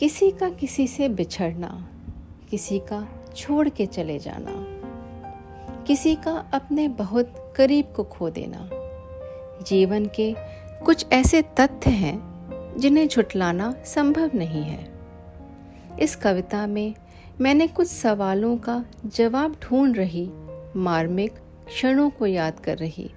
किसी 0.00 0.30
का 0.30 0.48
किसी 0.48 0.86
से 0.86 1.08
बिछड़ना, 1.08 1.88
किसी 2.50 2.78
का 2.78 3.08
छोड़ 3.36 3.68
के 3.68 3.86
चले 3.86 4.18
जाना, 4.18 4.52
किसी 5.86 6.14
का 6.14 6.32
अपने 6.54 6.88
बहुत 6.88 7.52
करीब 7.56 7.92
को 7.96 8.04
खो 8.04 8.30
देना। 8.30 8.68
जीवन 9.66 10.06
के 10.06 10.34
कुछ 10.84 11.04
ऐसे 11.12 11.42
तथ्य 11.42 11.90
हैं 11.90 12.76
जिन्हें 12.78 13.08
झुटलाना 13.08 13.74
संभव 13.84 14.30
नहीं 14.34 14.62
है। 14.62 14.88
इस 16.00 16.16
कविता 16.16 16.66
में 16.66 16.94
मैंने 17.40 17.66
कुछ 17.66 17.88
सवालों 17.88 18.56
का 18.56 18.84
जवाब 19.06 19.56
ढूंढ 19.62 19.96
रही 19.96 20.30
मार्मिक 20.76 21.32
क्षणों 21.66 22.10
को 22.10 22.26
याद 22.26 22.60
कर 22.60 22.78
रही, 22.78 23.10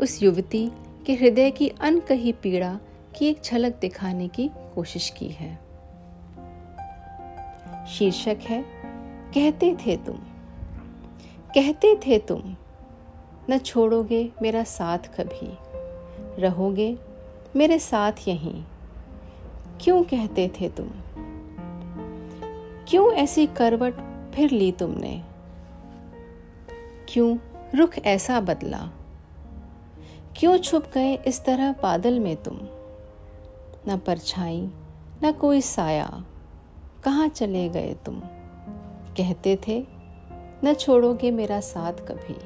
उस 0.00 0.22
युवती 0.22 0.70
के 1.06 1.14
हृदय 1.14 1.50
की 1.50 1.68
अनकही 1.68 2.32
पीड़ा 2.32 2.78
की 3.16 3.26
एक 3.26 3.42
झलक 3.44 3.78
दिखाने 3.80 4.28
की 4.28 4.50
कोशिश 4.74 5.10
की 5.10 5.28
है। 5.28 5.69
शीर्षक 7.90 8.36
है, 8.42 8.64
कहते 9.34 9.76
थे 9.86 9.96
तुम। 9.96 10.16
कहते 11.54 11.96
थे 11.96 12.18
तुम, 12.18 12.56
न 13.50 13.58
छोड़ोगे 13.58 14.32
मेरा 14.42 14.64
साथ 14.64 14.98
कभी, 14.98 15.58
रहोगे 16.42 16.98
मेरे 17.56 17.78
साथ 17.78 18.12
यहीं। 18.28 18.64
क्यों 19.80 20.02
कहते 20.02 20.52
थे 20.60 20.68
तुम? 20.68 20.90
क्यों 22.88 23.12
ऐसी 23.12 23.46
करवट 23.46 23.94
फिर 24.34 24.50
ली 24.50 24.72
तुमने? 24.72 25.24
क्यों 27.08 27.36
रुख 27.74 27.98
ऐसा 27.98 28.40
बदला? 28.40 28.90
क्यों 30.36 30.58
छुप 30.58 30.84
गए 30.94 31.14
इस 31.14 31.44
तरह 31.44 31.72
बादल 31.72 32.20
में 32.20 32.36
तुम? 32.36 32.58
न 33.88 33.98
परछाई, 34.06 34.70
न 35.24 35.32
कोई 35.32 35.60
साया 35.60 36.24
कहाँ 37.04 37.28
चले 37.28 37.68
गए 37.68 37.96
तुम? 38.06 38.20
कहते 39.16 39.58
थे, 39.68 39.86
न 40.64 40.74
छोड़ोगे 40.74 41.30
मेरा 41.30 41.60
साथ 41.60 41.92
कभी, 41.92 42.36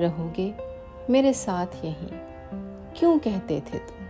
रहोगे 0.00 0.54
मेरे 1.10 1.32
साथ 1.32 1.66
यहीं। 1.66 2.18
क्यों 2.96 3.18
कहते 3.18 3.60
थे 3.60 3.78
तुम? 3.78 4.06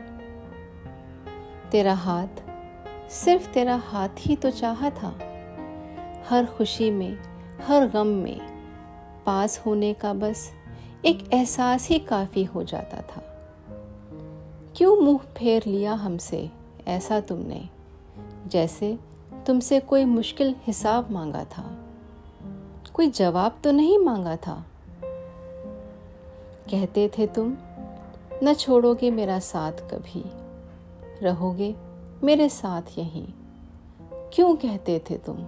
तेरा 1.70 1.94
हाथ, 1.94 2.28
सिर्फ़ 3.10 3.52
तेरा 3.52 3.76
हाथ 3.76 4.08
ही 4.18 4.36
तो 4.36 4.50
चाहा 4.50 4.90
था। 4.90 5.08
हर 6.28 6.46
खुशी 6.46 6.90
में, 6.90 7.18
हर 7.66 7.88
गम 7.88 8.06
में, 8.06 8.40
पास 9.26 9.62
होने 9.66 9.94
का 9.94 10.12
बस 10.12 10.52
एक 11.04 11.30
एहसास 11.32 11.88
ही 11.88 11.98
काफ़ी 11.98 12.44
हो 12.44 12.64
जाता 12.64 12.96
था। 12.96 13.22
क्यों 14.76 14.96
मुँह 14.96 15.18
फेर 15.18 15.62
लिया 15.66 15.92
हमसे, 15.92 16.50
ऐसा 16.88 17.20
तुमने? 17.20 17.68
जैसे 18.46 19.09
तुमसे 19.46 19.80
कोई 19.80 20.04
मुश्किल 20.04 20.54
हिसाब 20.64 21.10
मांगा 21.10 21.44
था। 21.44 21.78
कोई 22.94 23.10
जवाब 23.10 23.58
तो 23.64 23.70
नहीं 23.70 23.98
मांगा 23.98 24.36
था। 24.36 24.66
कहते 26.70 27.10
थे 27.18 27.26
तुम, 27.26 27.56
न 28.42 28.54
छोड़ोगे 28.54 29.10
मेरा 29.10 29.38
साथ 29.38 29.72
कभी, 29.72 30.24
रहोगे 31.22 31.76
मेरे 32.24 32.48
साथ 32.48 32.82
यहीं। 32.98 33.32
क्यों 34.32 34.56
कहते 34.56 35.02
थे 35.10 35.18
तुम? 35.18 35.46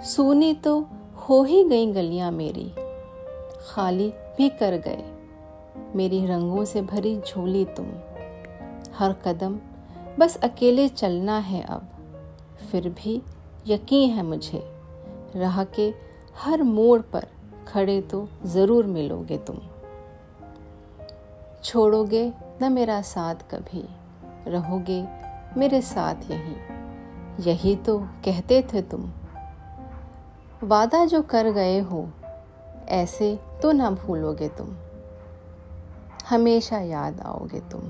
सूनी 0.00 0.54
तो 0.54 0.86
हो 1.28 1.42
ही 1.42 1.64
गई 1.64 1.92
गलियाँ 1.92 2.30
मेरी, 2.30 2.72
खाली 3.70 4.10
भी 4.10 4.48
कर 4.48 4.76
गए। 4.76 5.04
मेरी 5.94 6.26
रंगों 6.26 6.64
से 6.64 6.82
भरी 6.82 7.20
झोली 7.20 7.64
तुम। 7.64 7.86
हर 8.94 9.12
कदम 9.12 9.58
बस 10.18 10.36
अकेले 10.36 10.88
चलना 10.88 11.38
है 11.38 11.62
अब। 11.62 11.91
फिर 12.62 12.88
भी 12.88 13.22
यकीन 13.66 14.10
है 14.10 14.22
मुझे, 14.22 14.62
राह 15.36 15.64
के 15.64 15.92
हर 16.40 16.62
मोड़ 16.62 17.00
पर 17.00 17.26
खड़े 17.68 18.00
तो 18.00 18.28
ज़रूर 18.46 18.86
मिलोगे 18.86 19.38
तुम। 19.38 19.58
छोड़ोगे 21.64 22.32
न 22.62 22.72
मेरा 22.72 23.00
साथ 23.02 23.34
कभी, 23.50 23.88
रहोगे 24.50 25.02
मेरे 25.56 25.80
साथ 25.82 26.30
यहीं। 26.30 26.56
यही 27.40 27.76
तो 27.76 27.98
कहते 27.98 28.62
थे 28.62 28.82
तुम। 28.82 29.10
वादा 30.62 31.04
जो 31.04 31.22
कर 31.22 31.50
गए 31.50 31.78
हो, 31.80 32.08
ऐसे 32.88 33.38
तो 33.62 33.72
ना 33.72 33.90
भूलोगे 33.90 34.48
तुम। 34.48 34.76
हमेशा 36.30 36.78
याद 36.78 37.20
आओगे 37.20 37.60
तुम। 37.60 37.80